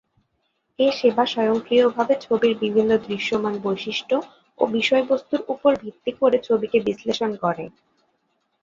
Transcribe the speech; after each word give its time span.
এ 0.79 0.87
সেবা 0.99 1.23
স্বয়ংক্রিয়ভাবে 1.25 2.13
ছবির 2.21 2.53
বিভিন্ন 2.59 2.91
দৃশ্যমান 3.07 3.55
বৈশিষ্ট্য 3.63 4.15
ও 4.59 4.63
বিষয়বস্তুর 4.77 5.41
উপর 5.53 5.71
ভিত্তি 5.83 6.11
করে 6.19 6.37
ছবিকে 6.47 6.77
বিশ্লেষণ 6.87 7.31
করে। 7.43 7.65